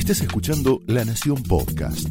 Estás 0.00 0.22
escuchando 0.22 0.80
La 0.86 1.04
Nación 1.04 1.42
Podcast. 1.42 2.08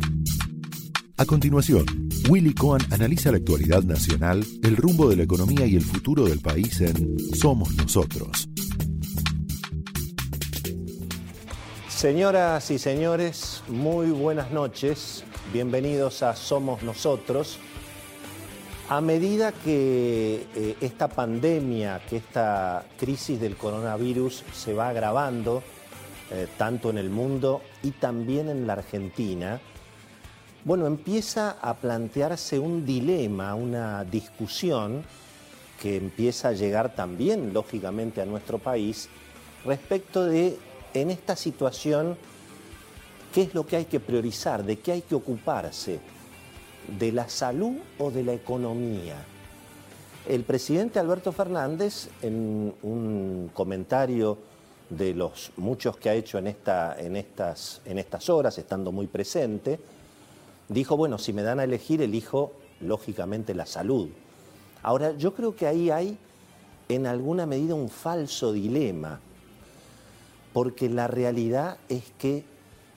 A 1.18 1.26
continuación, 1.26 1.86
Willy 2.30 2.54
Cohen 2.54 2.84
analiza 2.92 3.32
la 3.32 3.38
actualidad 3.38 3.82
nacional, 3.82 4.46
el 4.62 4.78
rumbo 4.78 5.10
de 5.10 5.16
la 5.16 5.24
economía 5.24 5.66
y 5.66 5.76
el 5.76 5.82
futuro 5.82 6.26
del 6.26 6.40
país 6.40 6.82
en 6.82 7.18
Somos 7.34 7.74
Nosotros. 7.74 8.48
Señoras 11.88 12.70
y 12.70 12.78
señores, 12.78 13.64
muy 13.68 14.12
buenas 14.12 14.52
noches. 14.52 15.24
Bienvenidos 15.52 16.22
a 16.22 16.36
Somos 16.36 16.84
Nosotros. 16.84 17.58
A 18.88 19.02
medida 19.02 19.52
que 19.52 20.46
eh, 20.56 20.78
esta 20.80 21.08
pandemia, 21.08 22.02
que 22.08 22.18
esta 22.18 22.86
crisis 23.00 23.42
del 23.42 23.58
coronavirus 23.58 24.44
se 24.54 24.76
va 24.76 24.90
agravando, 24.90 25.64
eh, 26.32 26.48
tanto 26.58 26.90
en 26.90 26.98
el 26.98 27.10
mundo 27.10 27.62
y 27.82 27.92
también 27.92 28.50
en 28.50 28.68
la 28.68 28.74
Argentina, 28.74 29.60
bueno, 30.64 30.86
empieza 30.86 31.58
a 31.62 31.76
plantearse 31.76 32.60
un 32.60 32.86
dilema, 32.86 33.56
una 33.56 34.04
discusión 34.04 35.04
que 35.82 35.96
empieza 35.98 36.50
a 36.50 36.52
llegar 36.52 36.94
también, 36.94 37.54
lógicamente, 37.54 38.22
a 38.22 38.26
nuestro 38.26 38.60
país 38.60 39.10
respecto 39.66 40.26
de, 40.26 40.58
en 40.94 41.10
esta 41.10 41.36
situación, 41.36 42.18
qué 43.34 43.44
es 43.44 43.54
lo 43.54 43.66
que 43.66 43.78
hay 43.78 43.86
que 43.86 44.00
priorizar, 44.00 44.64
de 44.64 44.80
qué 44.80 44.92
hay 44.92 45.02
que 45.02 45.16
ocuparse, 45.16 46.00
de 47.00 47.12
la 47.12 47.30
salud 47.30 47.78
o 47.98 48.12
de 48.12 48.24
la 48.24 48.34
economía. 48.34 49.16
El 50.28 50.44
presidente 50.44 51.00
Alberto 51.00 51.32
Fernández, 51.32 52.10
en 52.22 52.74
un 52.84 53.50
comentario 53.54 54.38
de 54.90 55.14
los 55.14 55.52
muchos 55.58 55.98
que 55.98 56.10
ha 56.10 56.14
hecho 56.14 56.38
en, 56.38 56.48
esta, 56.48 57.00
en, 57.00 57.16
estas, 57.16 57.82
en 57.86 58.00
estas 58.00 58.30
horas, 58.30 58.58
estando 58.58 58.92
muy 58.92 59.08
presente, 59.08 59.80
dijo, 60.68 60.98
bueno, 60.98 61.18
si 61.18 61.34
me 61.34 61.44
dan 61.44 61.60
a 61.60 61.64
elegir, 61.64 62.02
elijo 62.02 62.54
lógicamente 62.82 63.54
la 63.54 63.66
salud. 63.66 64.10
Ahora, 64.82 65.12
yo 65.18 65.34
creo 65.34 65.56
que 65.56 65.68
ahí 65.68 65.90
hay 65.90 66.18
en 66.88 67.06
alguna 67.06 67.46
medida 67.46 67.76
un 67.76 67.90
falso 67.90 68.52
dilema, 68.52 69.20
porque 70.54 70.90
la 70.90 71.08
realidad 71.08 71.78
es 71.88 72.04
que 72.18 72.44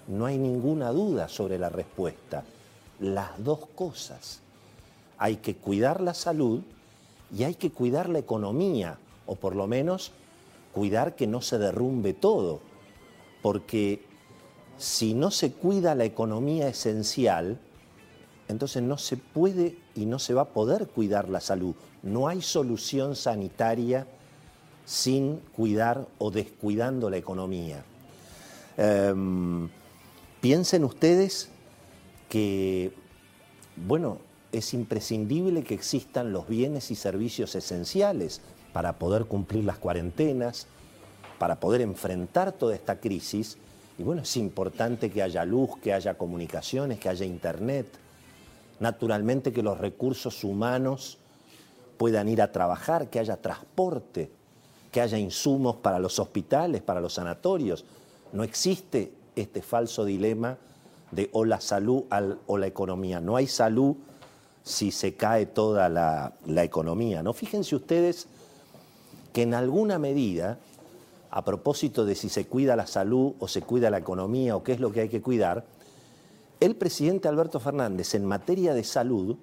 no 0.09 0.27
hay 0.27 0.39
ninguna 0.39 0.91
duda 0.91 1.29
sobre 1.29 1.59
la 1.59 1.69
respuesta. 1.69 2.45
Las 3.01 3.43
dos 3.43 3.67
cosas. 3.75 4.41
Hay 5.19 5.37
que 5.37 5.57
cuidar 5.57 6.01
la 6.01 6.15
salud 6.15 6.63
y 7.37 7.45
hay 7.45 7.55
que 7.55 7.71
cuidar 7.71 8.09
la 8.09 8.19
economía, 8.19 8.99
o 9.27 9.37
por 9.37 9.55
lo 9.55 9.67
menos 9.67 10.13
cuidar 10.73 11.15
que 11.15 11.27
no 11.27 11.41
se 11.43 11.59
derrumbe 11.59 12.15
todo, 12.15 12.61
porque 13.43 14.05
si 14.79 15.15
no 15.15 15.31
se 15.31 15.53
cuida 15.53 15.95
la 15.95 16.05
economía 16.05 16.69
esencial, 16.69 17.59
entonces 18.49 18.83
no 18.83 18.99
se 18.99 19.17
puede 19.17 19.77
y 19.95 20.07
no 20.07 20.19
se 20.19 20.35
va 20.35 20.43
a 20.43 20.49
poder 20.49 20.89
cuidar 20.89 21.29
la 21.29 21.41
salud. 21.41 21.75
No 22.03 22.29
hay 22.29 22.43
solución 22.43 23.15
sanitaria 23.17 24.07
sin 24.85 25.37
cuidar 25.55 26.07
o 26.19 26.31
descuidando 26.31 27.09
la 27.11 27.17
economía. 27.17 27.85
Em, 28.77 29.69
piensen 30.41 30.85
ustedes 30.85 31.49
que, 32.29 32.93
bueno, 33.77 34.19
es 34.51 34.75
imprescindible 34.75 35.63
que 35.63 35.75
existan 35.75 36.33
los 36.33 36.49
bienes 36.49 36.91
y 36.91 36.95
servicios 36.95 37.55
esenciales 37.55 38.41
para 38.73 38.95
poder 38.99 39.25
cumplir 39.27 39.65
las 39.65 39.79
cuarentenas, 39.79 40.67
para 41.39 41.61
poder 41.61 41.81
enfrentar 41.81 42.53
toda 42.53 42.75
esta 42.75 43.01
crisis 43.01 43.59
y 43.99 44.03
bueno, 44.03 44.23
es 44.23 44.37
importante 44.37 45.11
que 45.11 45.23
haya 45.23 45.45
luz, 45.45 45.71
que 45.83 45.93
haya 45.93 46.15
comunicaciones, 46.15 46.99
que 46.99 47.09
haya 47.09 47.27
internet. 47.27 47.87
Naturalmente 48.81 49.53
que 49.53 49.63
los 49.63 49.79
recursos 49.79 50.45
humanos 50.45 51.19
puedan 51.99 52.29
ir 52.29 52.43
a 52.43 52.51
trabajar, 52.51 53.11
que 53.11 53.19
haya 53.19 53.37
transporte, 53.37 54.31
que 54.91 55.01
haya 55.01 55.19
insumos 55.19 55.77
para 55.77 55.99
los 55.99 56.19
hospitales, 56.19 56.83
para 56.83 57.01
los 57.01 57.15
sanatorios. 57.15 57.85
No 58.33 58.43
existe 58.43 59.13
este 59.37 59.63
falso 59.63 60.05
dilema 60.05 60.57
de 61.11 61.29
o 61.33 61.45
la 61.45 61.61
salud 61.61 62.05
o 62.47 62.59
la 62.59 62.67
economía. 62.67 63.21
No 63.21 63.37
hay 63.37 63.47
salud 63.47 63.95
si 64.65 64.91
se 64.91 65.15
cae 65.15 65.47
toda 65.47 65.89
la, 65.89 66.33
la 66.47 66.65
economía. 66.65 67.23
¿no? 67.23 67.35
Fíjense 67.35 67.77
ustedes 67.77 68.27
que 69.33 69.43
en 69.43 69.55
alguna 69.55 69.99
medida 69.99 70.59
a 71.31 71.45
propósito 71.45 72.05
de 72.05 72.15
si 72.15 72.29
se 72.29 72.47
cuida 72.47 72.77
la 72.77 72.87
salud 72.87 73.33
o 73.39 73.49
se 73.49 73.63
cuida 73.63 73.89
la 73.89 73.99
economía 73.99 74.55
o 74.55 74.63
qué 74.63 74.73
es 74.73 74.81
lo 74.81 74.93
que 74.93 75.01
hay 75.01 75.09
que 75.09 75.23
cuidar, 75.23 75.65
el 76.61 76.77
presidente 76.77 77.27
Alberto 77.27 77.59
Fernández 77.59 78.15
en 78.15 78.27
materia 78.27 78.75
de 78.75 78.85
salud 78.85 79.37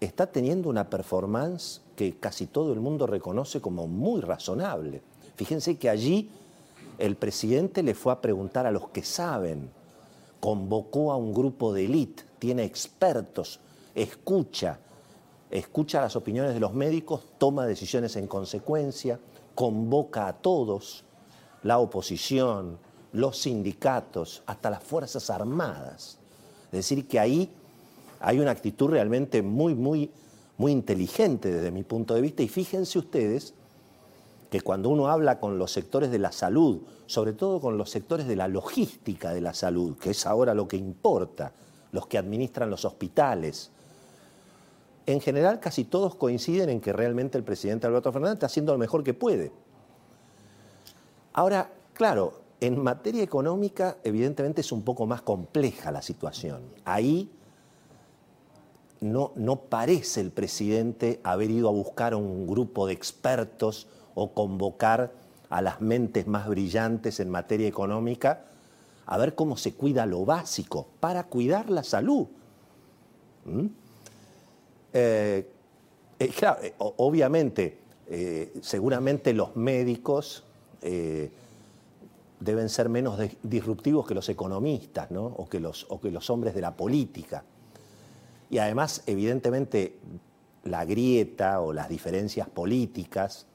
está 0.00 0.28
teniendo 0.28 0.68
una 0.68 0.88
performance 0.88 1.82
que 1.96 2.16
casi 2.18 2.46
todo 2.46 2.72
el 2.72 2.78
mundo 2.78 3.08
reconoce 3.08 3.60
como 3.60 3.88
muy 3.88 4.20
razonable. 4.20 5.02
Fíjense 5.34 5.76
que 5.76 5.90
allí 5.90 6.30
el 6.98 7.16
presidente 7.16 7.82
le 7.82 7.94
fue 7.94 8.12
a 8.12 8.20
preguntar 8.20 8.66
a 8.66 8.70
los 8.70 8.88
que 8.90 9.02
saben, 9.02 9.70
convocó 10.38 11.10
a 11.10 11.16
un 11.16 11.34
grupo 11.34 11.72
de 11.72 11.86
élite, 11.86 12.22
tiene 12.38 12.62
expertos, 12.64 13.58
escucha, 13.96 14.78
escucha 15.50 16.00
las 16.00 16.16
opiniones 16.16 16.54
de 16.54 16.60
los 16.60 16.74
médicos, 16.74 17.22
toma 17.38 17.66
decisiones 17.66 18.16
en 18.16 18.26
consecuencia, 18.26 19.18
convoca 19.54 20.28
a 20.28 20.34
todos, 20.34 21.04
la 21.62 21.78
oposición, 21.78 22.78
los 23.12 23.38
sindicatos, 23.38 24.42
hasta 24.46 24.70
las 24.70 24.82
Fuerzas 24.82 25.30
Armadas. 25.30 26.18
Es 26.66 26.72
decir, 26.72 27.08
que 27.08 27.18
ahí 27.18 27.50
hay 28.20 28.38
una 28.38 28.50
actitud 28.50 28.90
realmente 28.90 29.42
muy, 29.42 29.74
muy, 29.74 30.10
muy 30.56 30.72
inteligente 30.72 31.50
desde 31.50 31.70
mi 31.70 31.82
punto 31.82 32.14
de 32.14 32.20
vista. 32.20 32.42
Y 32.42 32.48
fíjense 32.48 32.98
ustedes 32.98 33.54
que 34.50 34.60
cuando 34.60 34.88
uno 34.88 35.08
habla 35.08 35.40
con 35.40 35.58
los 35.58 35.72
sectores 35.72 36.10
de 36.10 36.18
la 36.18 36.32
salud, 36.32 36.80
sobre 37.06 37.32
todo 37.32 37.60
con 37.60 37.78
los 37.78 37.90
sectores 37.90 38.26
de 38.26 38.36
la 38.36 38.48
logística 38.48 39.32
de 39.32 39.40
la 39.40 39.54
salud, 39.54 39.96
que 39.96 40.10
es 40.10 40.26
ahora 40.26 40.54
lo 40.54 40.68
que 40.68 40.76
importa, 40.76 41.52
los 41.92 42.06
que 42.06 42.18
administran 42.18 42.70
los 42.70 42.84
hospitales, 42.84 43.70
en 45.08 45.22
general 45.22 45.58
casi 45.58 45.84
todos 45.84 46.14
coinciden 46.16 46.68
en 46.68 46.82
que 46.82 46.92
realmente 46.92 47.38
el 47.38 47.44
presidente 47.44 47.86
Alberto 47.86 48.12
Fernández 48.12 48.34
está 48.34 48.46
haciendo 48.46 48.72
lo 48.72 48.78
mejor 48.78 49.02
que 49.02 49.14
puede. 49.14 49.50
Ahora, 51.32 51.70
claro, 51.94 52.42
en 52.60 52.82
materia 52.82 53.22
económica 53.22 53.96
evidentemente 54.04 54.60
es 54.60 54.70
un 54.70 54.82
poco 54.82 55.06
más 55.06 55.22
compleja 55.22 55.90
la 55.90 56.02
situación. 56.02 56.60
Ahí 56.84 57.30
no, 59.00 59.32
parece 59.70 60.20
el 60.20 60.30
presidente 60.30 61.20
haber 61.24 61.50
ido 61.52 61.70
a 61.70 61.72
buscar 61.72 62.12
a 62.12 62.18
un 62.18 62.46
grupo 62.46 62.86
de 62.86 62.92
expertos 62.92 63.88
o 64.14 64.34
convocar 64.34 65.10
a 65.48 65.62
las 65.62 65.80
mentes 65.80 66.26
más 66.26 66.48
brillantes 66.48 67.18
en 67.18 67.30
materia 67.30 67.66
económica 67.66 68.44
a 69.06 69.16
ver 69.16 69.34
cómo 69.34 69.56
se 69.56 69.72
cuida 69.72 70.04
lo 70.04 70.26
básico 70.26 70.86
para 71.00 71.24
cuidar 71.24 71.70
la 71.70 71.82
salud. 71.82 72.26
¿Mm? 73.46 73.68
Eh, 74.92 75.50
eh, 76.18 76.28
claro, 76.28 76.62
eh, 76.62 76.74
obviamente, 76.78 77.78
seguramente 78.62 79.34
los 79.34 79.54
médicos 79.54 80.44
deben 80.80 82.68
ser 82.70 82.88
menos 82.88 83.20
disruptivos 83.42 84.06
que 84.06 84.14
los 84.14 84.28
economistas 84.30 85.08
o, 85.12 85.46
que 85.48 85.60
los, 85.60 85.86
o 85.90 86.00
que 86.00 86.10
los 86.10 86.30
hombres 86.30 86.54
de 86.54 86.62
la 86.62 86.74
política. 86.74 87.44
Y 88.48 88.58
además, 88.58 89.02
evidentemente, 89.06 89.98
la 90.64 90.86
grieta 90.86 91.60
o 91.60 91.74
las 91.74 91.90
diferencias 91.90 92.48
políticas, 92.48 93.46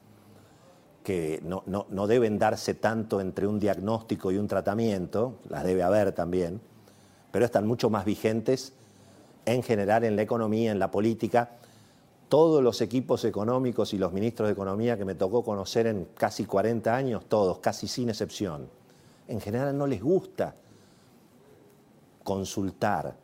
que 1.02 1.40
no, 1.44 1.64
no, 1.66 2.06
deben 2.06 2.38
darse 2.38 2.74
tanto 2.74 3.20
entre 3.20 3.46
un 3.46 3.58
diagnóstico 3.58 4.30
y 4.30 4.38
un 4.38 4.46
tratamiento, 4.46 5.38
las 5.48 5.64
debe 5.64 5.82
haber 5.82 6.12
también, 6.12 6.60
pero 7.32 7.44
están 7.44 7.66
mucho 7.66 7.90
más 7.90 8.04
vigentes 8.04 8.72
en 9.46 9.62
general 9.62 10.04
en 10.04 10.16
la 10.16 10.22
economía, 10.22 10.72
en 10.72 10.78
la 10.78 10.90
política, 10.90 11.50
todos 12.28 12.62
los 12.62 12.80
equipos 12.80 13.24
económicos 13.24 13.92
y 13.94 13.98
los 13.98 14.12
ministros 14.12 14.48
de 14.48 14.52
Economía 14.52 14.96
que 14.96 15.04
me 15.04 15.14
tocó 15.14 15.44
conocer 15.44 15.86
en 15.86 16.08
casi 16.16 16.44
40 16.44 16.94
años, 16.94 17.24
todos, 17.28 17.58
casi 17.58 17.86
sin 17.86 18.08
excepción, 18.08 18.68
en 19.28 19.40
general 19.40 19.76
no 19.76 19.86
les 19.86 20.02
gusta 20.02 20.54
consultar, 22.22 23.14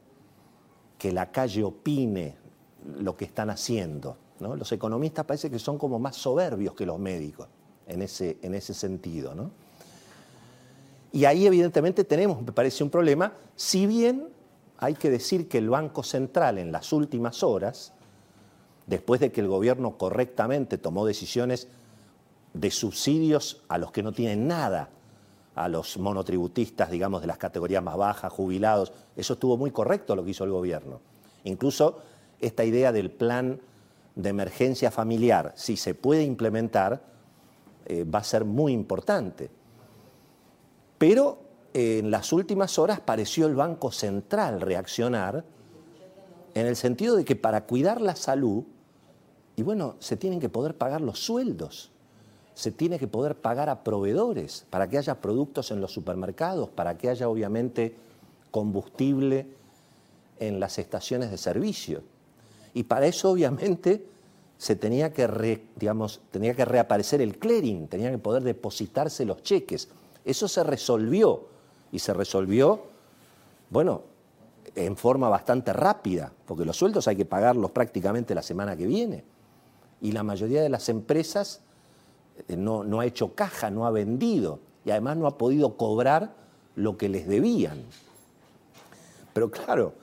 que 0.99 1.12
la 1.12 1.32
calle 1.32 1.64
opine 1.64 2.37
lo 2.99 3.16
que 3.16 3.25
están 3.25 3.49
haciendo. 3.49 4.16
Los 4.38 4.70
economistas 4.73 5.25
parece 5.25 5.50
que 5.50 5.58
son 5.58 5.78
como 5.78 5.99
más 5.99 6.16
soberbios 6.16 6.75
que 6.75 6.84
los 6.84 6.99
médicos 6.99 7.49
en 7.87 8.02
ese, 8.02 8.38
en 8.43 8.55
ese 8.55 8.75
sentido. 8.75 9.34
Y 11.12 11.25
ahí 11.25 11.46
evidentemente 11.46 12.05
tenemos, 12.05 12.43
me 12.43 12.52
parece, 12.52 12.84
un 12.84 12.90
problema, 12.90 13.32
si 13.56 13.87
bien 13.87 14.28
hay 14.80 14.94
que 14.94 15.10
decir 15.10 15.46
que 15.46 15.58
el 15.58 15.68
Banco 15.68 16.02
Central 16.02 16.58
en 16.58 16.72
las 16.72 16.92
últimas 16.92 17.42
horas 17.42 17.92
después 18.86 19.20
de 19.20 19.30
que 19.30 19.42
el 19.42 19.46
gobierno 19.46 19.96
correctamente 19.98 20.78
tomó 20.78 21.06
decisiones 21.06 21.68
de 22.54 22.70
subsidios 22.70 23.62
a 23.68 23.78
los 23.78 23.92
que 23.92 24.02
no 24.02 24.12
tienen 24.12 24.48
nada 24.48 24.88
a 25.54 25.68
los 25.68 25.98
monotributistas, 25.98 26.90
digamos, 26.90 27.20
de 27.20 27.26
las 27.26 27.36
categorías 27.36 27.82
más 27.82 27.96
bajas, 27.96 28.32
jubilados. 28.32 28.92
Eso 29.14 29.34
estuvo 29.34 29.56
muy 29.58 29.70
correcto 29.70 30.16
lo 30.16 30.24
que 30.24 30.30
hizo 30.30 30.44
el 30.44 30.50
gobierno. 30.50 31.00
Incluso 31.44 31.98
esta 32.40 32.64
idea 32.64 32.90
del 32.90 33.10
plan 33.10 33.60
de 34.14 34.28
emergencia 34.30 34.90
familiar, 34.90 35.52
si 35.56 35.76
se 35.76 35.94
puede 35.94 36.22
implementar, 36.22 37.02
eh, 37.84 38.04
va 38.04 38.20
a 38.20 38.24
ser 38.24 38.44
muy 38.44 38.72
importante. 38.72 39.50
Pero 40.96 41.50
en 41.72 42.11
las 42.11 42.32
últimas 42.32 42.78
horas 42.78 43.00
pareció 43.00 43.46
el 43.46 43.55
Banco 43.55 43.93
Central 43.93 44.61
reaccionar 44.61 45.44
en 46.55 46.67
el 46.67 46.76
sentido 46.76 47.17
de 47.17 47.25
que 47.25 47.37
para 47.37 47.67
cuidar 47.67 48.00
la 48.00 48.17
salud, 48.17 48.64
y 49.56 49.62
bueno, 49.62 49.96
se 49.99 50.17
tienen 50.17 50.40
que 50.40 50.49
poder 50.49 50.76
pagar 50.76 51.00
los 51.00 51.20
sueldos, 51.20 51.93
se 52.55 52.72
tiene 52.72 52.99
que 52.99 53.06
poder 53.06 53.37
pagar 53.37 53.69
a 53.69 53.84
proveedores 53.84 54.67
para 54.70 54.88
que 54.88 54.99
haya 54.99 55.20
productos 55.20 55.70
en 55.70 55.81
los 55.81 55.93
supermercados, 55.93 56.69
para 56.70 56.99
que 56.99 57.08
haya 57.08 57.28
obviamente 57.28 57.94
combustible 58.50 59.46
en 60.38 60.58
las 60.58 60.78
estaciones 60.78 61.31
de 61.31 61.38
servicio. 61.38 62.02
Y 62.75 62.84
para 62.84 63.06
eso 63.06 63.31
obviamente 63.31 64.06
se 64.58 64.76
tenía 64.76 65.12
que, 65.12 65.62
digamos, 65.76 66.20
tenía 66.31 66.55
que 66.55 66.64
reaparecer 66.64 67.20
el 67.20 67.38
clearing, 67.38 67.88
tenía 67.88 68.11
que 68.11 68.19
poder 68.19 68.43
depositarse 68.43 69.25
los 69.25 69.43
cheques. 69.43 69.88
Eso 70.25 70.49
se 70.49 70.64
resolvió 70.64 71.49
y 71.92 71.98
se 71.98 72.14
resolvió, 72.14 72.82
bueno, 73.70 74.02
en 74.75 74.96
forma 74.96 75.28
bastante 75.28 75.72
rápida, 75.72 76.32
porque 76.46 76.64
los 76.64 76.76
sueldos 76.76 77.08
hay 77.08 77.16
que 77.16 77.25
pagarlos 77.25 77.70
prácticamente 77.70 78.34
la 78.34 78.42
semana 78.42 78.76
que 78.76 78.87
viene. 78.87 79.25
Y 80.00 80.12
la 80.12 80.22
mayoría 80.22 80.62
de 80.62 80.69
las 80.69 80.88
empresas 80.88 81.60
eh, 82.48 82.56
no, 82.56 82.84
no 82.84 83.00
ha 83.00 83.06
hecho 83.06 83.34
caja, 83.34 83.70
no 83.70 83.87
ha 83.87 83.90
vendido 83.90 84.60
y 84.84 84.90
además 84.90 85.16
no 85.16 85.26
ha 85.26 85.37
podido 85.37 85.76
cobrar 85.76 86.32
lo 86.76 86.96
que 86.96 87.08
les 87.08 87.26
debían. 87.26 87.82
Pero 89.32 89.50
claro, 89.50 89.94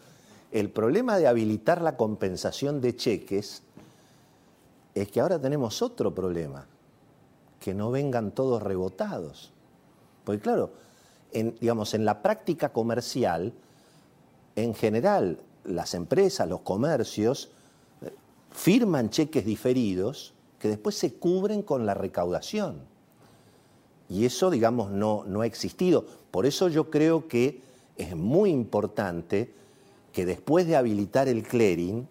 el 0.51 0.69
problema 0.69 1.17
de 1.17 1.27
habilitar 1.27 1.81
la 1.81 1.97
compensación 1.97 2.81
de 2.81 2.95
cheques 2.95 3.63
es 4.93 5.07
que 5.09 5.19
ahora 5.19 5.39
tenemos 5.39 5.81
otro 5.81 6.13
problema, 6.13 6.65
que 7.59 7.73
no 7.73 7.91
vengan 7.91 8.31
todos 8.31 8.61
rebotados. 8.61 9.51
Porque 10.23 10.41
claro, 10.41 10.71
en, 11.31 11.55
digamos, 11.59 11.93
en 11.93 12.05
la 12.05 12.21
práctica 12.21 12.69
comercial, 12.69 13.53
en 14.55 14.73
general, 14.73 15.39
las 15.63 15.93
empresas, 15.93 16.47
los 16.47 16.61
comercios, 16.61 17.51
eh, 18.01 18.11
firman 18.51 19.09
cheques 19.09 19.45
diferidos 19.45 20.33
que 20.59 20.69
después 20.69 20.95
se 20.95 21.13
cubren 21.13 21.61
con 21.61 21.85
la 21.85 21.93
recaudación. 21.93 22.81
Y 24.09 24.25
eso, 24.25 24.49
digamos, 24.49 24.91
no, 24.91 25.23
no 25.25 25.41
ha 25.41 25.45
existido. 25.45 26.05
Por 26.31 26.45
eso 26.45 26.69
yo 26.69 26.89
creo 26.89 27.27
que 27.27 27.61
es 27.97 28.15
muy 28.15 28.49
importante 28.51 29.53
que 30.13 30.25
después 30.25 30.65
de 30.65 30.75
habilitar 30.75 31.27
el 31.27 31.43
clearing, 31.43 32.07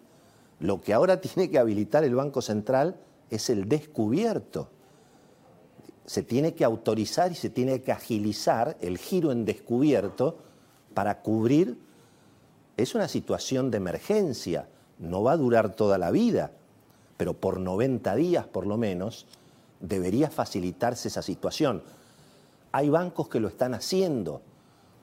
lo 0.59 0.81
que 0.81 0.93
ahora 0.93 1.19
tiene 1.21 1.49
que 1.49 1.59
habilitar 1.59 2.03
el 2.03 2.15
Banco 2.15 2.41
Central 2.41 2.95
es 3.29 3.49
el 3.49 3.67
descubierto. 3.67 4.69
Se 6.07 6.23
tiene 6.23 6.55
que 6.55 6.63
autorizar 6.63 7.31
y 7.31 7.35
se 7.35 7.51
tiene 7.51 7.81
que 7.81 7.91
agilizar 7.91 8.75
el 8.81 8.97
giro 8.97 9.31
en 9.31 9.45
descubierto 9.45 10.39
para 10.95 11.21
cubrir. 11.21 11.77
Es 12.75 12.95
una 12.95 13.07
situación 13.07 13.69
de 13.69 13.77
emergencia, 13.77 14.67
no 14.97 15.21
va 15.21 15.33
a 15.33 15.37
durar 15.37 15.75
toda 15.75 15.99
la 15.99 16.09
vida, 16.09 16.51
pero 17.17 17.35
por 17.35 17.59
90 17.59 18.15
días 18.15 18.47
por 18.47 18.65
lo 18.65 18.77
menos 18.77 19.27
debería 19.79 20.31
facilitarse 20.31 21.09
esa 21.09 21.21
situación. 21.21 21.83
Hay 22.71 22.89
bancos 22.89 23.29
que 23.29 23.39
lo 23.39 23.47
están 23.47 23.75
haciendo, 23.75 24.41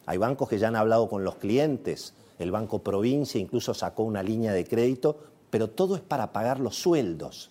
hay 0.07 0.19
bancos 0.19 0.49
que 0.49 0.59
ya 0.59 0.69
han 0.69 0.77
hablado 0.77 1.09
con 1.09 1.23
los 1.23 1.37
clientes, 1.37 2.15
el 2.39 2.51
Banco 2.51 2.81
Provincia 2.81 3.41
incluso 3.41 3.75
sacó 3.75 4.03
una 4.03 4.23
línea 4.23 4.53
de 4.53 4.67
crédito, 4.67 5.19
pero 5.51 5.71
todo 5.71 5.95
es 5.97 6.03
para 6.03 6.33
pagar 6.33 6.59
los 6.61 6.77
sueldos. 6.77 7.51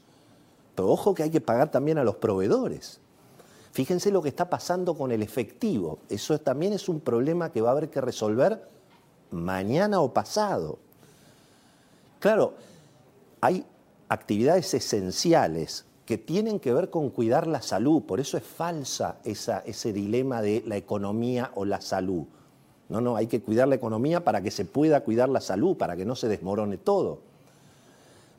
Pero 0.75 0.89
ojo 0.89 1.13
que 1.13 1.23
hay 1.23 1.29
que 1.29 1.41
pagar 1.41 1.71
también 1.71 1.97
a 1.97 2.03
los 2.03 2.15
proveedores. 2.15 2.99
Fíjense 3.73 4.11
lo 4.11 4.21
que 4.21 4.29
está 4.29 4.51
pasando 4.51 4.93
con 4.93 5.11
el 5.11 5.23
efectivo. 5.23 5.97
Eso 6.07 6.39
también 6.39 6.73
es 6.73 6.87
un 6.87 6.99
problema 6.99 7.51
que 7.51 7.59
va 7.59 7.69
a 7.69 7.71
haber 7.71 7.89
que 7.89 8.01
resolver 8.01 8.67
mañana 9.31 9.99
o 9.99 10.13
pasado. 10.13 10.77
Claro, 12.19 12.53
hay 13.41 13.65
actividades 14.09 14.75
esenciales 14.75 15.85
que 16.05 16.19
tienen 16.19 16.59
que 16.59 16.71
ver 16.71 16.91
con 16.91 17.09
cuidar 17.09 17.47
la 17.47 17.63
salud. 17.63 18.03
Por 18.03 18.19
eso 18.19 18.37
es 18.37 18.43
falsa 18.43 19.17
ese 19.23 19.91
dilema 19.91 20.43
de 20.43 20.63
la 20.67 20.77
economía 20.77 21.49
o 21.55 21.65
la 21.65 21.81
salud. 21.81 22.25
No, 22.89 23.01
no, 23.01 23.15
hay 23.15 23.25
que 23.25 23.41
cuidar 23.41 23.67
la 23.67 23.75
economía 23.75 24.23
para 24.23 24.43
que 24.43 24.51
se 24.51 24.65
pueda 24.65 25.01
cuidar 25.01 25.29
la 25.29 25.41
salud, 25.41 25.77
para 25.77 25.95
que 25.95 26.05
no 26.05 26.15
se 26.15 26.27
desmorone 26.27 26.77
todo. 26.77 27.21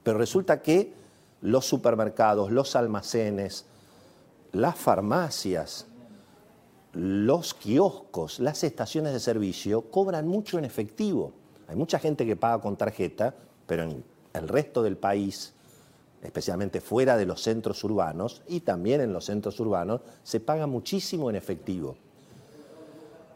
Pero 0.05 0.17
resulta 0.17 0.63
que 0.63 0.93
los 1.41 1.67
supermercados, 1.67 2.53
los 2.53 2.77
almacenes, 2.77 3.65
las 4.55 4.77
farmacias, 4.77 5.87
los 6.93 7.55
kioscos, 7.55 8.39
las 8.39 8.63
estaciones 8.63 9.13
de 9.13 9.21
servicio 9.21 9.83
cobran 9.91 10.29
mucho 10.29 10.59
en 10.59 10.65
efectivo. 10.65 11.33
Hay 11.67 11.77
mucha 11.77 11.99
gente 11.99 12.25
que 12.25 12.37
paga 12.37 12.63
con 12.63 12.77
tarjeta, 12.77 13.35
pero 13.67 13.83
en 13.83 14.05
el 14.33 14.49
resto 14.49 14.83
del 14.83 14.97
país, 14.97 15.55
especialmente 16.23 16.81
fuera 16.81 17.17
de 17.17 17.27
los 17.27 17.43
centros 17.43 17.83
urbanos 17.83 18.43
y 18.47 18.61
también 18.61 19.01
en 19.01 19.13
los 19.13 19.25
centros 19.25 19.59
urbanos, 19.59 20.03
se 20.23 20.39
paga 20.39 20.67
muchísimo 20.67 21.29
en 21.31 21.37
efectivo. 21.37 21.97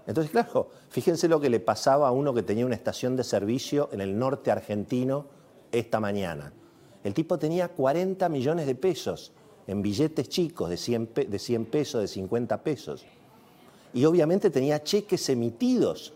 Entonces, 0.07 0.31
claro, 0.31 0.71
fíjense 0.89 1.29
lo 1.29 1.41
que 1.41 1.51
le 1.51 1.61
pasaba 1.61 2.09
a 2.09 2.13
uno 2.13 2.33
que 2.33 2.43
tenía 2.43 2.65
una 2.65 2.77
estación 2.77 3.17
de 3.17 3.25
servicio 3.25 3.89
en 3.93 4.01
el 4.01 4.17
norte 4.19 4.51
argentino 4.51 5.27
esta 5.73 6.01
mañana. 6.01 6.53
El 7.03 7.13
tipo 7.13 7.39
tenía 7.39 7.69
40 7.69 8.29
millones 8.29 8.67
de 8.67 8.75
pesos 8.75 9.33
en 9.69 9.83
billetes 9.83 10.29
chicos 10.29 10.69
de 10.69 10.77
100, 10.77 11.11
de 11.29 11.39
100 11.39 11.67
pesos, 11.67 12.01
de 12.01 12.09
50 12.09 12.63
pesos. 12.65 13.05
Y 13.95 14.05
obviamente 14.05 14.51
tenía 14.51 14.83
cheques 14.83 15.29
emitidos 15.29 16.13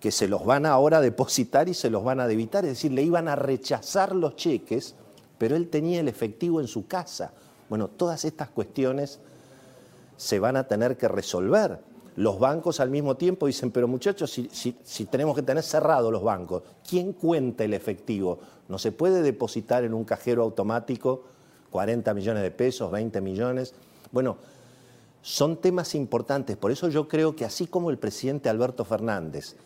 que 0.00 0.10
se 0.10 0.28
los 0.28 0.46
van 0.46 0.64
ahora 0.64 0.98
a 0.98 1.00
depositar 1.02 1.68
y 1.68 1.74
se 1.74 1.90
los 1.90 2.02
van 2.02 2.20
a 2.20 2.26
debitar. 2.26 2.64
Es 2.64 2.70
decir, 2.70 2.92
le 2.92 3.02
iban 3.02 3.28
a 3.28 3.36
rechazar 3.36 4.16
los 4.16 4.36
cheques, 4.36 4.94
pero 5.36 5.56
él 5.56 5.68
tenía 5.68 6.00
el 6.00 6.08
efectivo 6.08 6.60
en 6.60 6.68
su 6.68 6.86
casa. 6.86 7.32
Bueno, 7.68 7.88
todas 7.88 8.24
estas 8.24 8.48
cuestiones 8.48 9.20
se 10.16 10.38
van 10.38 10.56
a 10.56 10.66
tener 10.66 10.96
que 10.96 11.08
resolver 11.08 11.80
los 12.16 12.38
bancos 12.38 12.80
al 12.80 12.90
mismo 12.90 13.16
tiempo 13.16 13.46
dicen, 13.46 13.70
pero 13.70 13.86
muchachos, 13.86 14.30
si, 14.50 15.04
tenemos 15.04 15.36
que 15.36 15.42
tener 15.42 15.62
cerrados 15.62 16.10
los 16.10 16.22
bancos, 16.22 16.62
¿quién 16.88 17.12
cuenta 17.12 17.64
el 17.64 17.74
efectivo? 17.74 18.38
No 18.68 18.78
se 18.78 18.90
puede 18.90 19.20
depositar 19.20 19.84
en 19.84 19.92
un 19.92 20.04
cajero 20.04 20.42
automático 20.42 21.24
40 21.76 22.14
millones 22.14 22.42
de 22.42 22.50
pesos, 22.50 22.90
20 22.90 23.20
millones. 23.20 23.74
Bueno, 24.10 24.38
son 25.20 25.58
temas 25.58 25.94
importantes. 25.94 26.56
Por 26.56 26.70
eso 26.70 26.88
yo 26.88 27.06
creo 27.06 27.36
que 27.36 27.44
así 27.44 27.66
como 27.66 27.90
el 27.90 27.98
presidente 27.98 28.48
Alberto 28.48 28.86
Fernández 28.86 29.56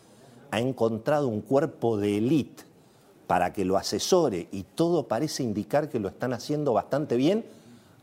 ha 0.51 0.59
encontrado 0.59 1.29
un 1.29 1.39
cuerpo 1.39 1.95
de 1.95 2.17
élite 2.17 2.63
para 3.27 3.53
que 3.53 3.63
lo 3.63 3.77
asesore 3.77 4.49
y 4.51 4.63
todo 4.63 5.07
parece 5.07 5.43
indicar 5.43 5.87
que 5.87 6.01
lo 6.01 6.09
están 6.09 6.33
haciendo 6.33 6.73
bastante 6.73 7.15
bien, 7.15 7.45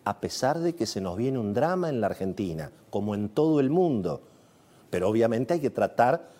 a 0.06 0.20
pesar 0.20 0.58
de 0.60 0.74
que 0.74 0.86
se 0.86 1.02
nos 1.02 1.18
viene 1.18 1.38
un 1.38 1.52
drama 1.52 1.90
en 1.90 2.00
la 2.00 2.06
Argentina, 2.06 2.70
como 2.88 3.14
en 3.14 3.28
todo 3.28 3.60
el 3.60 3.68
mundo. 3.68 4.22
Pero 4.88 5.06
obviamente 5.06 5.52
hay 5.52 5.60
que 5.60 5.68
tratar 5.68 6.30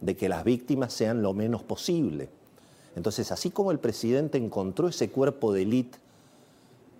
de 0.00 0.16
que 0.16 0.30
las 0.30 0.42
víctimas 0.42 0.94
sean 0.94 1.20
lo 1.20 1.34
menos 1.34 1.62
posible. 1.64 2.30
Entonces, 2.96 3.30
así 3.30 3.50
como 3.50 3.72
el 3.72 3.78
presidente 3.78 4.38
encontró 4.38 4.88
ese 4.88 5.10
cuerpo 5.10 5.52
de 5.52 5.60
élite 5.60 5.98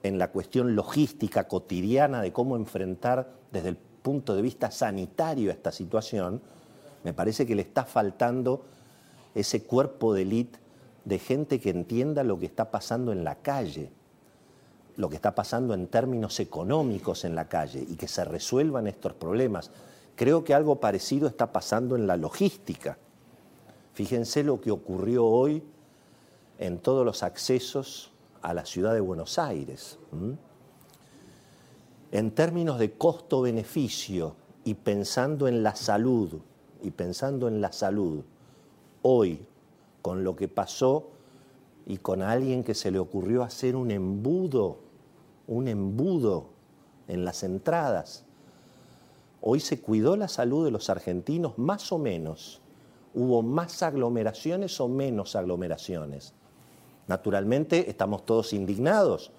en 0.03 0.19
la 0.19 0.31
cuestión 0.31 0.75
logística 0.75 1.47
cotidiana 1.47 2.23
de 2.23 2.33
cómo 2.33 2.57
enfrentar 2.57 3.31
desde 3.53 3.71
el 3.71 3.77
punto 3.77 4.35
de 4.35 4.43
vista 4.43 4.71
sanitario 4.71 5.51
esta 5.51 5.73
situación, 5.73 6.41
me 7.05 7.13
parece 7.13 7.47
que 7.47 7.55
le 7.55 7.63
está 7.63 7.85
faltando 7.85 8.65
ese 9.35 9.63
cuerpo 9.63 10.15
de 10.15 10.23
élite 10.23 10.59
de 11.05 11.19
gente 11.19 11.61
que 11.61 11.71
entienda 11.71 12.25
lo 12.25 12.39
que 12.39 12.47
está 12.47 12.71
pasando 12.71 13.13
en 13.13 13.25
la 13.25 13.37
calle, 13.37 13.91
lo 14.97 15.09
que 15.09 15.17
está 15.17 15.35
pasando 15.35 15.73
en 15.75 15.87
términos 15.87 16.41
económicos 16.41 17.25
en 17.25 17.35
la 17.35 17.49
calle 17.49 17.85
y 17.89 17.97
que 17.97 18.09
se 18.09 18.25
resuelvan 18.25 18.87
estos 18.87 19.15
problemas. 19.15 19.71
Creo 20.15 20.45
que 20.45 20.53
algo 20.53 20.81
parecido 20.81 21.27
está 21.27 21.53
pasando 21.53 21.97
en 21.97 22.07
la 22.07 22.17
logística. 22.17 22.99
Fíjense 23.95 24.45
lo 24.45 24.61
que 24.61 24.71
ocurrió 24.71 25.25
hoy 25.25 25.63
en 26.59 26.79
todos 26.79 27.07
los 27.07 27.23
accesos 27.23 28.10
a 28.43 28.55
la 28.55 28.65
ciudad 28.65 28.95
de 28.95 29.01
Buenos 29.01 29.39
Aires. 29.39 29.99
En 32.13 32.31
términos 32.33 32.79
de 32.79 32.93
costo-beneficio 32.93 34.35
y 34.65 34.75
pensando 34.75 35.49
en 35.49 35.63
la 35.63 35.75
salud, 35.77 36.41
y 36.83 36.91
pensando 36.91 37.49
en 37.49 37.61
la 37.61 37.73
salud, 37.73 38.23
hoy, 39.03 39.47
con 40.03 40.25
lo 40.25 40.35
que 40.35 40.49
pasó 40.49 41.11
y 41.87 41.99
con 41.99 42.23
alguien 42.23 42.65
que 42.65 42.75
se 42.75 42.91
le 42.91 42.99
ocurrió 42.99 43.43
hacer 43.43 43.77
un 43.77 43.91
embudo, 43.91 44.79
un 45.47 45.69
embudo 45.69 46.47
en 47.07 47.25
las 47.25 47.43
entradas, 47.43 48.25
Hoy 49.43 49.61
se 49.61 49.81
cuidó 49.81 50.17
la 50.17 50.29
salud 50.29 50.65
de 50.65 50.71
los 50.71 50.91
argentinos 50.91 51.57
más 51.57 51.93
o 51.93 51.99
menos. 51.99 52.61
Hubo 53.15 53.43
más 53.43 53.83
aglomeraciones 53.83 54.81
o 54.81 54.89
menos 54.89 55.35
aglomeraciones. 55.35 56.35
Naturalmente 57.11 57.91
estamos 57.91 58.25
todos 58.25 58.53
indignados 58.53 59.33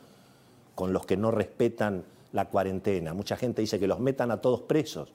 con 0.75 0.91
los 0.91 1.05
que 1.05 1.15
no 1.15 1.31
respetan 1.31 2.03
la 2.33 2.49
cuarentena. 2.49 3.13
Mucha 3.13 3.37
gente 3.37 3.61
dice 3.61 3.79
que 3.79 3.87
los 3.87 4.01
metan 4.01 4.29
a 4.29 4.41
todos 4.41 4.59
presos. 4.63 5.13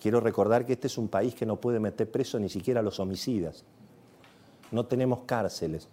Quiero 0.00 0.18
recordar 0.18 0.66
que 0.66 0.72
este 0.72 0.88
es 0.88 0.98
un 0.98 1.06
país 1.06 1.32
que 1.32 1.46
no 1.46 1.60
puede 1.60 1.78
meter 1.78 2.10
presos 2.10 2.40
ni 2.40 2.48
siquiera 2.48 2.80
a 2.80 2.82
los 2.82 2.98
homicidas. 2.98 3.62
No 4.72 4.86
tenemos 4.86 5.20
cárceles. 5.26 5.86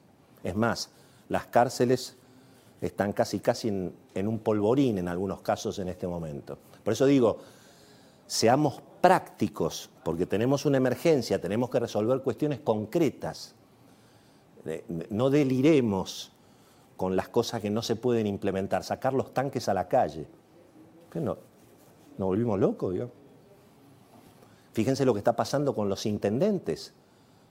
Es 0.44 0.56
más, 0.56 0.90
las 1.30 1.46
cárceles 1.46 2.16
están 2.82 3.14
casi 3.14 3.40
casi 3.40 3.68
en, 3.68 3.94
en, 4.16 4.28
un 4.28 4.40
polvorín 4.40 4.98
en 4.98 5.08
algunos 5.08 5.42
casos 5.42 5.78
en 5.78 5.90
este 5.90 6.08
momento. 6.08 6.58
Por 6.84 6.94
eso 6.94 7.06
digo, 7.06 7.38
seamos 8.26 8.82
prácticos, 9.00 9.92
porque 10.04 10.26
tenemos 10.26 10.66
una 10.66 10.78
emergencia, 10.78 11.40
tenemos 11.40 11.70
que 11.70 11.80
resolver 11.80 12.24
cuestiones 12.24 12.62
concretas. 12.62 13.54
No 15.10 15.30
deliremos 15.30 16.32
con 16.98 17.16
las 17.16 17.30
cosas 17.30 17.62
que 17.62 17.70
no 17.70 17.82
se 17.82 17.96
pueden 17.96 18.28
implementar, 18.28 18.84
sacar 18.84 19.14
los 19.14 19.34
tanques 19.34 19.70
a 19.70 19.74
la 19.74 19.88
calle. 19.88 20.28
No, 21.14 21.38
nos 22.18 22.28
volvimos 22.28 22.60
locos, 22.60 22.96
¿yo? 22.96 23.10
Fíjense 24.74 25.06
lo 25.06 25.14
que 25.14 25.20
está 25.20 25.36
pasando 25.36 25.74
con 25.74 25.90
los 25.90 26.06
intendentes, 26.06 26.94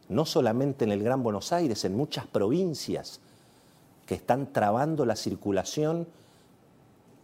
no 0.09 0.25
solamente 0.25 0.85
en 0.85 0.93
el 0.93 1.03
Gran 1.03 1.25
Buenos 1.25 1.53
Aires, 1.53 1.85
en 1.85 1.97
muchas 1.97 2.27
provincias 2.27 3.21
que 4.07 4.15
están 4.15 4.53
trabando 4.53 5.05
la 5.05 5.17
circulación 5.17 6.07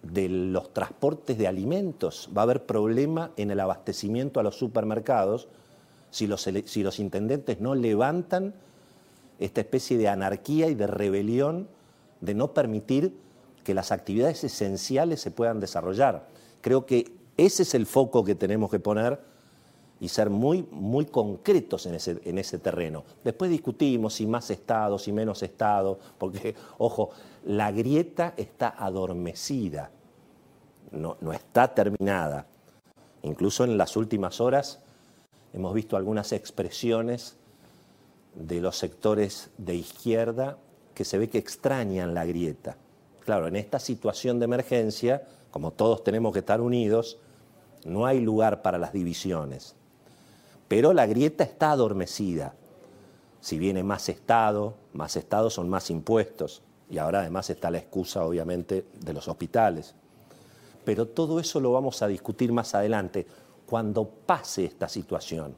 de 0.03 0.29
los 0.29 0.75
transportes 0.75 1.39
de 1.39 1.47
alimentos. 1.47 2.29
Va 2.37 2.43
a 2.43 2.45
haber 2.45 2.67
problema 2.67 3.31
en 3.37 3.53
el 3.53 3.61
abastecimiento 3.61 4.41
a 4.41 4.43
los 4.43 4.57
supermercados 4.57 5.47
si 6.11 6.27
los, 6.27 6.43
si 6.43 6.83
los 6.83 6.99
intendentes 6.99 7.61
no 7.61 7.77
levantan 7.77 8.55
esta 9.45 9.61
especie 9.61 9.99
de 9.99 10.09
anarquía 10.09 10.69
y 10.69 10.75
de 10.75 10.87
rebelión 10.87 11.69
de 12.21 12.35
no 12.35 12.55
permitir 12.55 13.17
que 13.65 13.75
las 13.75 13.93
actividades 13.93 14.45
esenciales 14.45 15.21
se 15.21 15.31
puedan 15.31 15.61
desarrollar. 15.61 16.29
Creo 16.61 16.87
que 16.87 17.13
ese 17.37 17.65
es 17.65 17.75
el 17.75 17.87
foco 17.87 18.25
que 18.25 18.35
tenemos 18.35 18.71
que 18.71 18.79
poner 18.79 19.21
y 20.01 20.09
ser 20.09 20.31
muy, 20.31 20.67
muy 20.71 21.07
concretos 21.07 21.87
en 21.87 21.95
ese, 21.95 22.21
en 22.25 22.39
ese 22.39 22.59
terreno. 22.59 23.05
Después 23.23 23.51
discutimos 23.51 24.15
si 24.15 24.27
más 24.27 24.51
Estado, 24.51 24.99
si 24.99 25.13
menos 25.13 25.43
Estado, 25.43 25.99
porque, 26.19 26.55
ojo, 26.79 27.11
la 27.45 27.71
grieta 27.71 28.35
está 28.37 28.69
adormecida, 28.69 29.91
no, 30.91 31.17
no 31.21 31.33
está 31.33 31.75
terminada. 31.75 32.47
Incluso 33.23 33.65
en 33.65 33.79
las 33.79 33.97
últimas 33.97 34.41
horas 34.41 34.81
hemos 35.53 35.73
visto 35.75 35.97
algunas 35.97 36.33
expresiones 36.33 37.37
de 38.35 38.61
los 38.61 38.77
sectores 38.77 39.51
de 39.59 39.75
izquierda 39.75 40.59
que 40.95 41.05
se 41.05 41.19
ve 41.19 41.29
que 41.29 41.39
extrañan 41.39 42.15
la 42.15 42.25
grieta. 42.25 42.77
Claro, 43.25 43.47
en 43.47 43.57
esta 43.57 43.79
situación 43.79 44.39
de 44.39 44.47
emergencia, 44.47 45.23
como 45.51 45.71
todos 45.71 46.03
tenemos 46.03 46.33
que 46.33 46.41
estar 46.41 46.61
unidos, 46.61 47.19
no 47.85 48.07
hay 48.07 48.21
lugar 48.21 48.63
para 48.63 48.79
las 48.79 48.93
divisiones. 48.93 49.75
Pero 50.69 50.93
la 50.93 51.07
grieta 51.07 51.45
está 51.45 51.73
adormecida. 51.73 52.55
Si 53.41 53.59
viene 53.59 53.83
más 53.83 54.09
Estado, 54.09 54.75
más 54.93 55.17
Estado 55.17 55.51
son 55.51 55.69
más 55.69 55.91
impuestos. 55.91 56.63
Y 56.89 56.99
ahora 56.99 57.21
además 57.21 57.51
está 57.51 57.71
la 57.71 57.79
excusa, 57.79 58.25
obviamente, 58.25 58.87
de 59.01 59.13
los 59.13 59.29
hospitales. 59.29 59.95
Pero 60.85 61.07
todo 61.07 61.41
eso 61.41 61.61
lo 61.61 61.73
vamos 61.73 62.03
a 62.03 62.09
discutir 62.09 62.53
más 62.53 62.75
adelante, 62.75 63.27
cuando 63.67 64.05
pase 64.07 64.65
esta 64.65 64.89
situación. 64.89 65.55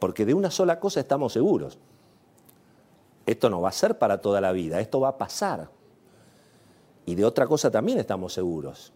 Porque 0.00 0.26
de 0.26 0.34
una 0.34 0.50
sola 0.50 0.80
cosa 0.80 0.98
estamos 0.98 1.32
seguros. 1.32 1.78
Esto 3.26 3.48
no 3.48 3.60
va 3.60 3.68
a 3.68 3.72
ser 3.72 3.98
para 3.98 4.20
toda 4.20 4.40
la 4.40 4.50
vida, 4.50 4.80
esto 4.80 4.98
va 4.98 5.10
a 5.10 5.18
pasar. 5.18 5.70
Y 7.06 7.14
de 7.14 7.24
otra 7.24 7.46
cosa 7.46 7.70
también 7.70 7.98
estamos 7.98 8.32
seguros. 8.32 8.92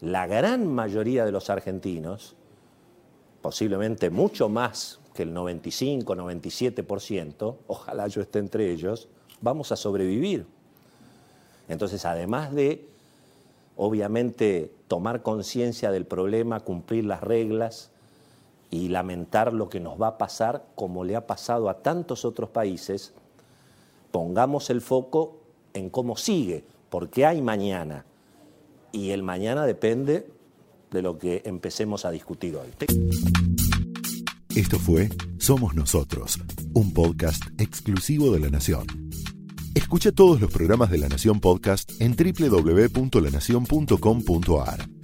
La 0.00 0.28
gran 0.28 0.66
mayoría 0.66 1.24
de 1.24 1.32
los 1.32 1.50
argentinos, 1.50 2.36
posiblemente 3.42 4.10
mucho 4.10 4.48
más 4.48 5.00
que 5.14 5.24
el 5.24 5.34
95, 5.34 6.14
97%, 6.14 7.56
ojalá 7.66 8.06
yo 8.06 8.22
esté 8.22 8.38
entre 8.38 8.70
ellos, 8.70 9.08
vamos 9.40 9.72
a 9.72 9.76
sobrevivir. 9.76 10.46
Entonces, 11.68 12.04
además 12.04 12.54
de, 12.54 12.86
obviamente, 13.76 14.72
tomar 14.86 15.22
conciencia 15.22 15.90
del 15.90 16.06
problema, 16.06 16.60
cumplir 16.60 17.04
las 17.04 17.22
reglas, 17.22 17.90
y 18.70 18.88
lamentar 18.88 19.52
lo 19.52 19.68
que 19.68 19.80
nos 19.80 20.00
va 20.00 20.08
a 20.08 20.18
pasar 20.18 20.66
como 20.74 21.04
le 21.04 21.16
ha 21.16 21.26
pasado 21.26 21.68
a 21.68 21.82
tantos 21.82 22.24
otros 22.24 22.50
países, 22.50 23.14
pongamos 24.10 24.70
el 24.70 24.80
foco 24.80 25.40
en 25.74 25.90
cómo 25.90 26.16
sigue, 26.16 26.64
porque 26.90 27.26
hay 27.26 27.42
mañana. 27.42 28.04
Y 28.92 29.10
el 29.10 29.22
mañana 29.22 29.66
depende 29.66 30.30
de 30.90 31.02
lo 31.02 31.18
que 31.18 31.42
empecemos 31.44 32.04
a 32.04 32.10
discutir 32.10 32.56
hoy. 32.56 32.68
Esto 34.56 34.78
fue 34.78 35.08
Somos 35.38 35.74
Nosotros, 35.74 36.38
un 36.74 36.92
podcast 36.92 37.42
exclusivo 37.58 38.30
de 38.32 38.40
La 38.40 38.50
Nación. 38.50 38.86
Escucha 39.74 40.12
todos 40.12 40.40
los 40.40 40.50
programas 40.50 40.90
de 40.90 40.98
La 40.98 41.08
Nación 41.08 41.40
Podcast 41.40 41.92
en 42.00 42.16
www.lanacion.com.ar. 42.16 44.97